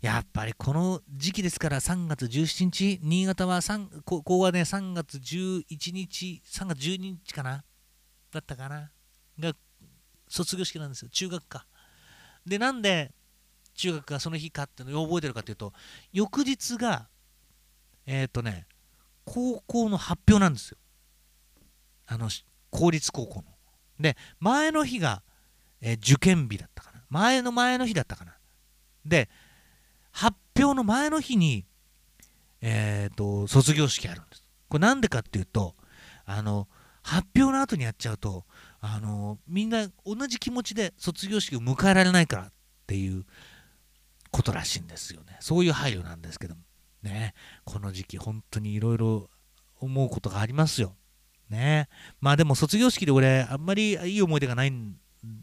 [0.02, 7.64] やっぱりこの時期ですから3月17日新潟は3ここはね3月11日3月12日かな
[8.32, 8.92] だったかな
[9.40, 9.54] が
[10.28, 11.66] 卒業式なんですよ中学か
[12.46, 13.12] でなんで
[13.74, 15.74] 中学がその日かっていうのを覚えてるかというと
[16.14, 17.08] 翌日が
[18.06, 18.66] えっ、ー、とね
[19.26, 20.78] 高校の発表なんですよ。
[22.08, 22.30] あの
[22.70, 23.44] 公立高校の。
[24.00, 25.24] で、前の日が、
[25.82, 27.04] えー、受験日だったかな。
[27.10, 28.38] 前の前の日だったかな。
[29.06, 29.30] で、
[30.16, 31.66] 発表の前の日に、
[32.62, 34.44] えっ、ー、と、卒業式あるんです。
[34.70, 35.76] これなんでかっていうと、
[36.24, 36.70] あの、
[37.04, 38.46] 発表の後にやっちゃうと、
[38.80, 42.54] あの、みんな同じ気持ちで卒業式を迎えられないからっ
[42.88, 43.26] ていう
[44.32, 45.36] ことらしいんですよね。
[45.42, 46.62] そういう配慮なんですけども。
[47.04, 47.34] ね、
[47.66, 49.30] この時期本当にいろいろ
[49.82, 50.96] 思うことがありますよ。
[51.50, 51.90] ね。
[52.22, 54.96] まあでも卒業式で俺あんまりいい思い出がないん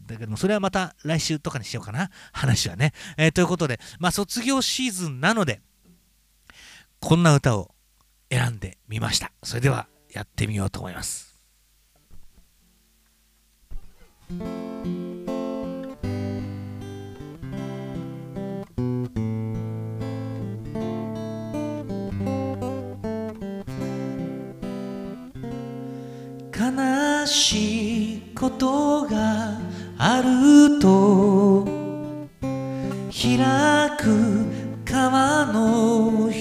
[0.05, 2.09] だけども、それはまた来週とかにしようかな。
[2.31, 2.93] 話はね。
[3.17, 5.61] えー、ということで、まあ卒業シーズンなので、
[6.99, 7.73] こんな歌を
[8.29, 9.31] 選んでみました。
[9.43, 11.33] それではやってみようと思います。
[26.55, 29.72] 悲しいことが
[30.05, 31.63] あると
[33.09, 33.37] 開
[33.97, 34.45] く
[34.83, 36.33] 川の表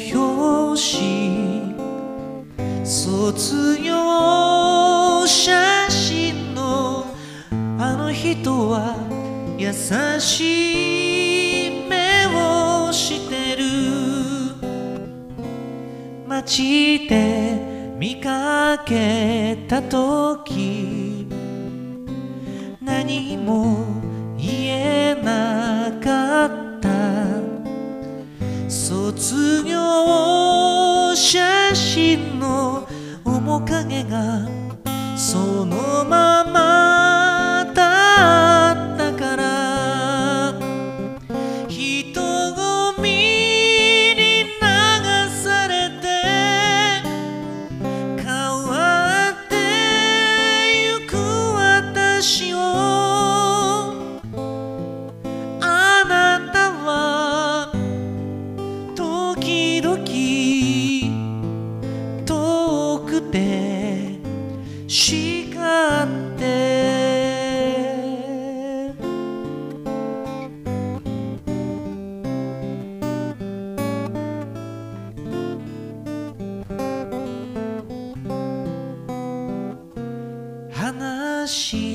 [0.74, 1.76] 紙
[2.84, 5.52] 卒業写
[5.88, 7.04] 真の
[7.78, 8.96] あの人は
[9.56, 9.72] 優
[10.20, 13.62] しい目をしてる
[16.26, 20.91] 街で見かけた時
[23.20, 23.86] にも
[24.38, 26.48] 言えなかっ
[26.80, 26.88] た。
[28.68, 32.88] 卒業写真の
[33.24, 34.48] 面影が
[35.16, 36.71] そのまま
[81.52, 81.91] 話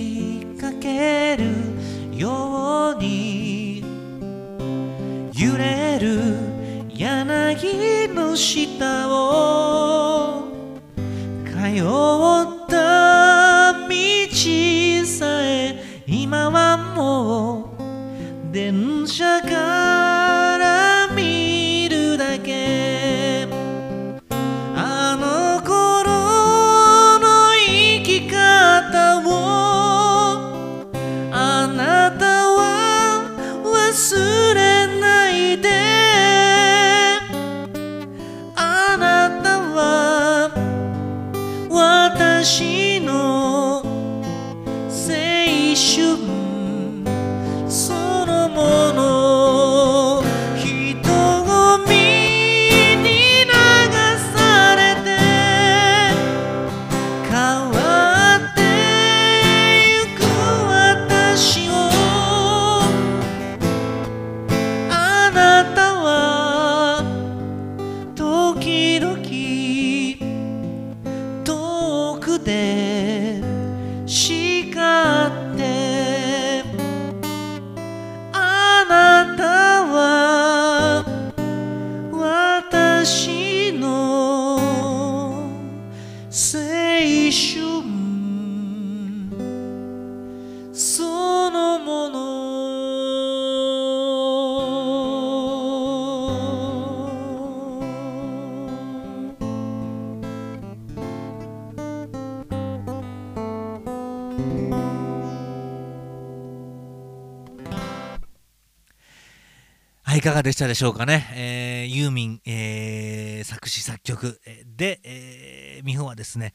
[110.17, 114.41] いかがでしたでしょうかね、えー、ユーミン、えー、作詞作曲。
[114.65, 116.53] で、えー、美穂はですね、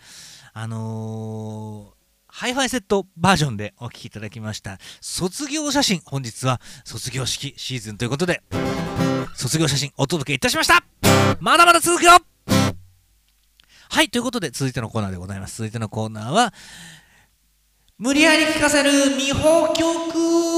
[0.52, 4.78] あのー、ハイファイセットバージョンでお聴きいただきました。
[5.00, 8.42] 卒業写真本日は卒業式シーズンということで
[9.34, 10.82] 卒業写真お届けいたしました。
[11.38, 12.18] まだまだ続くよ。
[13.90, 15.58] はいということで続いてのコーナーでございます。
[15.58, 16.52] 続いてのコーナーは
[17.96, 20.51] 無理やり聴かせる美穂曲。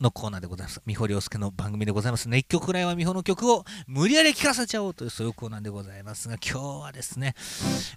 [0.00, 0.80] のコーナーでございます。
[0.86, 2.28] 美穂良介の番組でございます。
[2.28, 2.38] ね。
[2.38, 7.34] 1曲くらいは美穂の曲を無理やり聴かせちゃおうというそういうコーナーでございますが、今日はですね、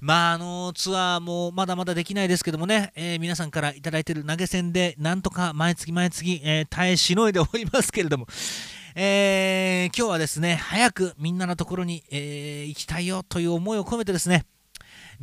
[0.01, 8.27] まあ、あの、ツアーもまだまだできないですけどもね、えー、皆さんから頂いてる投げ銭で、なんとか毎月毎月、えー、耐えしのいでおりますけれども、
[8.95, 14.45] えー、今日はですね、早くみんなのところに、えー、行きたいよという思いを込めてですね、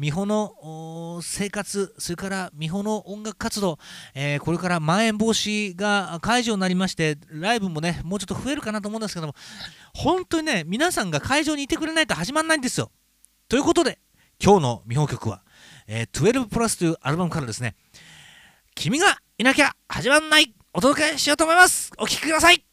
[0.01, 3.77] 美穂の生活、それから美穂の音楽活動、
[4.15, 9.35] えー、これからまん延防止が解除になりまして、ライブもね、もうちょっと増えるかなと思うんですけども、
[9.95, 12.91] 本当にね、皆さんが会場にいてくれないと始まらないんですよ。
[13.47, 13.99] ということで、
[14.43, 15.43] 今日の美穂曲は、
[15.87, 17.77] えー、12プラスというアルバムからですね、
[18.75, 21.93] 君がいなきゃ始まんないお届けしようと思います。
[21.99, 22.70] お聴きください。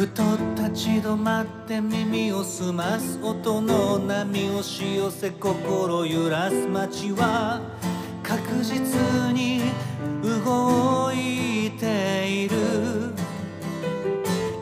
[0.00, 0.22] ふと
[0.56, 7.60] 立ち止まって耳を澄ます音の波押し寄せ心揺らす街は
[8.22, 8.96] 確実
[9.34, 9.60] に
[10.22, 12.56] 動いている。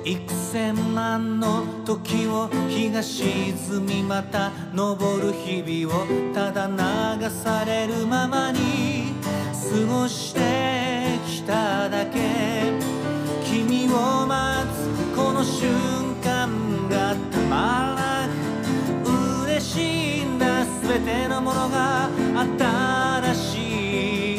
[0.05, 3.55] 幾千万の時を日が沈
[3.87, 9.13] みまた昇る日々をただ流されるままに
[9.53, 10.41] 過ごして
[11.29, 12.73] きただけ。
[13.45, 14.78] 君を待つ
[15.19, 18.33] この瞬間がたまらな
[19.05, 22.09] く嬉しいんだ全てのものが
[23.25, 24.39] 新しい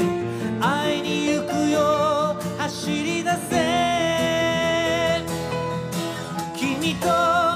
[0.62, 5.22] 会いに行くよ走り出せ
[6.56, 7.49] 君と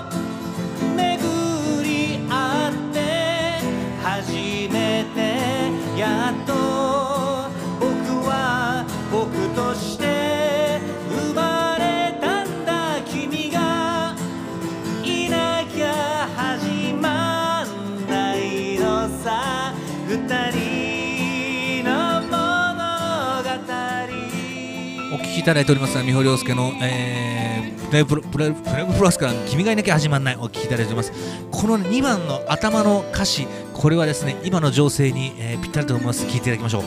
[25.43, 31.11] いただいております三保亮介の、えー、プレププレプレプラスから「君がいなきゃ始まんない」お聴きいただいております。
[31.51, 36.25] この、2番の頭の歌詞これはですね今の情勢に、えー、ぴったりと思います。
[36.25, 36.83] 聴いていただきましょう。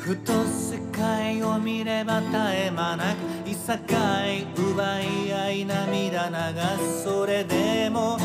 [0.00, 3.14] ふと世界を見れば絶え間な
[3.44, 6.34] くいさかい奪い合い涙流
[6.86, 7.04] す。
[7.04, 8.16] それでも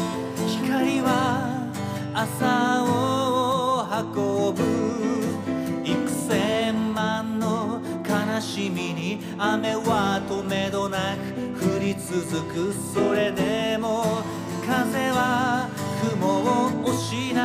[0.47, 1.69] 光は
[2.13, 3.85] 朝を
[4.15, 4.63] 運ぶ。
[5.83, 7.81] 幾千万の
[8.39, 11.17] 悲しみに雨は止めどな
[11.57, 14.23] く降り続くそれでも
[14.65, 15.67] 風は
[16.09, 17.35] 雲を押し流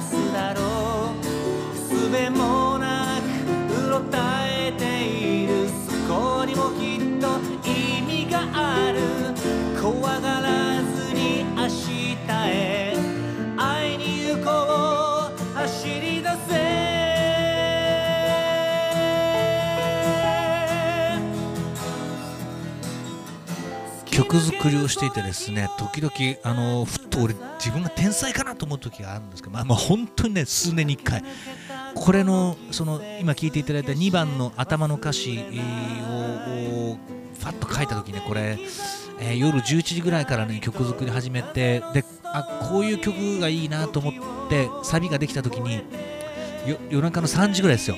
[0.00, 1.76] すだろう。
[1.76, 3.20] すべもな
[3.68, 4.41] くうろたえ
[24.12, 26.12] 曲作りをしていてですね時々
[26.44, 31.24] あのふっと俺自分が天才かなと思う時があるんですけど、まあ、まあ本当にね数年に1回。
[31.94, 35.44] これのその今聴いていただいた2番の頭の歌詞
[36.08, 36.96] を
[37.38, 38.58] ファッと書いた時ねこれ、
[39.20, 45.82] えー、夜11時ぐらいからね曲作り始めてであこういう曲がいいなと思ってサビができた時に
[46.88, 47.96] 夜中の3時ぐらいですよ。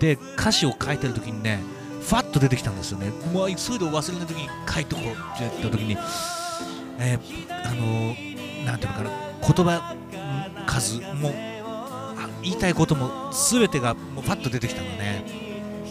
[0.00, 1.60] で歌詞を書いてる時にね
[2.06, 3.10] ファッと出てきたんですよね。
[3.32, 5.96] もう急いで忘れない時に書いとこうって言った時に、
[6.98, 9.96] えー、あのー、なんていうのかな、言葉
[10.66, 11.34] 数も
[12.42, 15.24] 言いたいことも全てがもうファッと出てきたのね。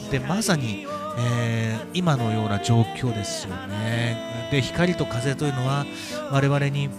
[0.10, 0.88] で、まさに、
[1.18, 4.48] えー、今のような状況ですよね。
[4.52, 5.86] で、光と風というのは
[6.32, 6.90] 我々に、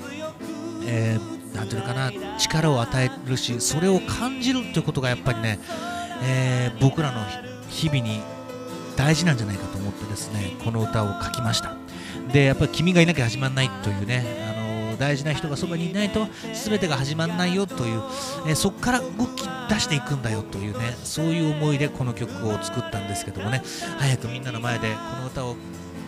[0.85, 5.59] えー、なんていうのかな、力を与えるし、それを感じるということがやっぱりね、
[6.23, 7.21] えー、僕らの
[7.71, 8.21] 日々に
[8.97, 11.75] 大事なんじゃないかと思ってですねこの歌を書きました。
[12.33, 14.25] でやっぱり「君がいなきゃ始まらない」というね
[14.57, 18.03] あの大事な人がそばにいないと全てが始まらないよという、
[18.49, 23.63] え、そこから動き出していくんだよというねそういう思いでこの曲を作ったんですけどもね
[23.99, 25.57] 早くみんなの前でこの歌を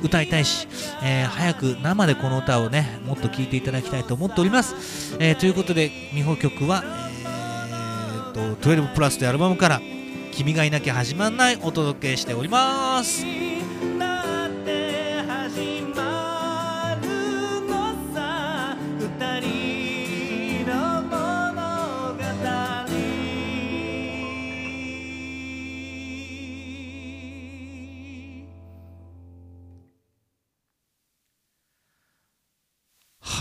[0.02, 0.68] 歌いたいし、
[1.02, 9.80] えー、早く生でこの歌をねもっと聴いていただきたいと思っております、えー、ということで美穂曲は、えーと、12プラスというアルバムから
[10.38, 13.47] 「君がいなきゃ始まんない」お届けしております。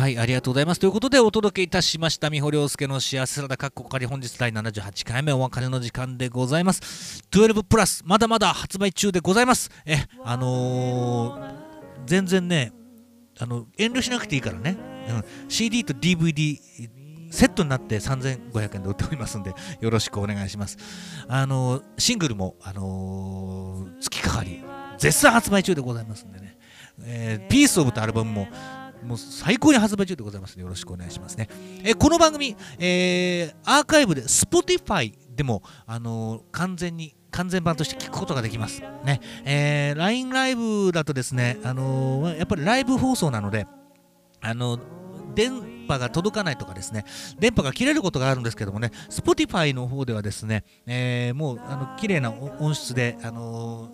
[0.08, 0.80] はい、ありがとうございます。
[0.80, 7.26] ということで、お届けいたしました、美穂良介の幸せサラ、かっこかり、本日第78回目お別れの時間でございます。
[7.30, 9.70] 12プラス、まだまだ発売中でございます。
[9.86, 11.54] え、あのー、
[12.06, 12.72] 全然ね、
[13.38, 14.78] あの、遠慮しなくていいからね、
[15.10, 16.58] うん、CD と DVD、
[17.30, 20.78] セットになって3500円で売っておりますんで、よろしくお願いします。
[21.28, 24.64] あのー、シングルも、あのー、月かかり、
[25.00, 26.58] 絶賛発売中でございますんでね、
[27.02, 28.48] えー、ピースオブとアルバムも、
[29.04, 31.50] もう最高に発売中でございますのでよろしくお願いしますね。
[31.84, 38.82] えこの番組、えー、アーカイブで Spotify でも、あのー、完全に完全版として聞くことができます。
[39.04, 39.22] ね。
[39.46, 43.68] えー、LINE ライブだとですね、あのー、やっぱりライブ放送なので、
[44.42, 44.80] あの
[45.36, 47.06] 電波が届かないとかですね、
[47.40, 53.90] 電波が切れることがあるんですけどもね、Spotify の方ではですね、えー、もうあの綺麗な音質で、あの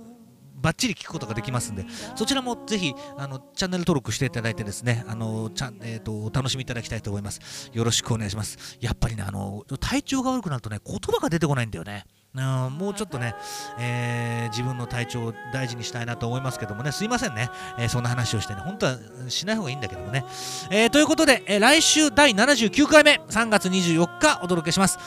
[0.64, 1.86] バッチリ聞くことができますんで、
[2.16, 7.70] そちらもぜひあのチャンネル登録していただいてですね、あのちゃんえーと、お楽しみいただきたいと思います。
[7.74, 8.78] よろしくお願いします。
[8.80, 12.06] やっぱりね、あの体調が悪くなるとね、言葉が出てこないんだよね。
[12.36, 13.36] うん、もうちょっとね、
[13.78, 20.26] えー、自分の体調を大事にしたいなと思いますけどもね、すいませんね、えー、そんな話をしてね、本当はしない方がいいんだけどもね。
[20.72, 24.98] えー、ということで、え来週第79回目、3月24日お届けします。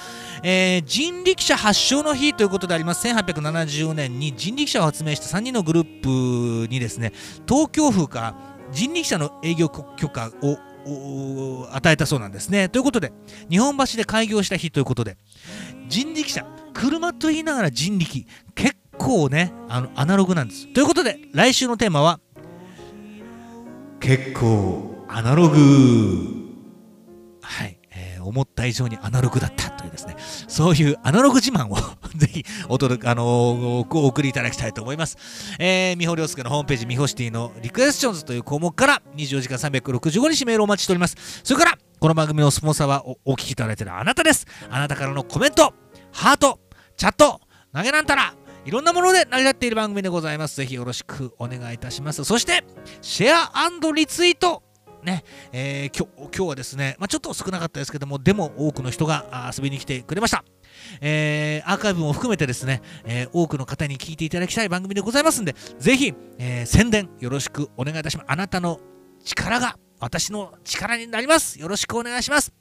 [0.45, 3.09] え人力車発祥の日ということであります。
[3.09, 7.13] 1870年に人力車を発明した3人のグループにですね、
[7.49, 8.37] 東京府が
[8.71, 10.59] 人力車の営業許可を
[11.73, 12.69] 与えたそうなんですね。
[12.69, 13.13] ということで、
[13.51, 15.17] 日本橋で開業した日ということで、
[15.89, 16.47] 人力車、
[16.77, 22.21] 車と言いながら人力結構ねあのアナログなんですということで来週のテーマは
[23.99, 25.57] 結構アナログ
[27.41, 31.77] はい、えー、思った以上にアナログだったというですねそういうアナログ自慢を
[32.15, 33.27] ぜひお届け、あのー、
[33.99, 35.17] お送りいただきたいと思います。
[35.59, 41.17] えー、美穂良介のホームページ、美穂シティのリクエスチョンズという項目から24時間365日メールをお待ちしております。
[41.43, 44.47] それから、この番組のスポンサーはおお聞きいただいているあなたです。
[44.71, 45.75] あなたからのコメント、
[46.13, 46.59] ハート、
[46.97, 47.41] チャット、
[47.75, 48.35] 投げなんたら、
[48.65, 50.57] いろんなもので成り立っている番組でございます。
[50.57, 52.25] ぜひよろしくお願いいたします。
[52.25, 52.65] そして、
[53.01, 54.63] シェアリツイート。
[55.03, 55.23] ね、
[55.53, 60.45] えー、今日今日はですね、まあ、ちょっと少なかったですけども、でも多くの人が遊びに来てくれました。
[61.01, 68.27] えー、アーカイブも含めてですね、えー、多くの方に聞いていただきたい番組でございますんで、ぜひ、えー、宣伝よろしくお願いいたします。
[68.29, 68.81] あなたの
[69.23, 71.61] 力が私の力になります。
[71.61, 72.56] よろしくお願いします。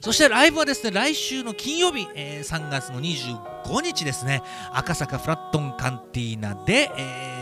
[0.00, 4.42] そしてライブはですね、来週の金曜日、えー、3月の25日ですね、
[4.72, 7.37] 赤坂フラットンカンティーナで、えー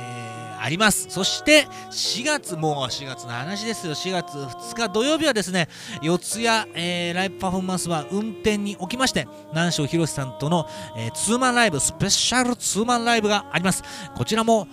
[0.61, 1.07] あります。
[1.09, 3.95] そして4月、もう4月の話ですよ。
[3.95, 5.69] 4月2日土曜日はですね、
[6.03, 13.83] 四谷、えー、ライブパフォーマンスは運転におきまして、南條博さんとの、えー、ツーマンライブ、スペシャルツーマンライブがあります。
[14.17, 14.67] こちらも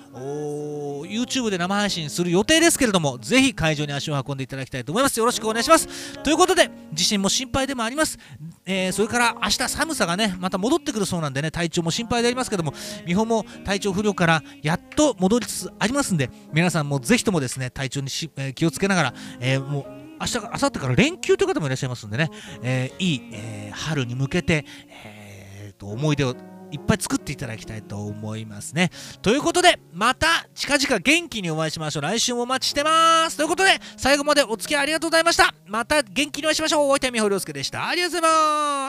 [1.05, 5.19] YouTube で生配信する予定ですけれども、ぜひ会場に足を運んでいただきたいと思います。
[5.19, 5.87] よろしくお願いします。
[6.19, 8.17] ということで、地震も心配でもあります。
[8.65, 12.73] えー、それから明日寒さがね、また戻ってくるそうなんでね、体調も心配でありますけども、
[13.05, 19.85] 美穂も体調不良からやっと戻りつつありますんで、皆さんもぜひともですね、体調にし、えー、気をつけながら、えー、もう
[20.19, 22.29] 明日、明後日から連休という方もいらっしゃいますんでね、
[22.61, 26.35] えー、いい、えー、春に向けて、えー、と思い出を
[26.71, 28.89] いっぱい作っていただきたいと思いますね。
[29.21, 32.03] ということで、また近々元気にお会いしましょう。
[32.03, 33.37] 来週もお待ちしてます。
[33.37, 35.53] ということで、最後までお付き合いありがとうございました。
[35.67, 36.89] また元気にお会いしましょう。
[36.89, 37.87] 大分美穂亮介でした。
[37.87, 38.33] ありがとうござ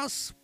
[0.01, 0.35] います。